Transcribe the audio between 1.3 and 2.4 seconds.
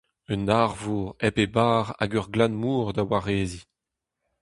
e bar hag ur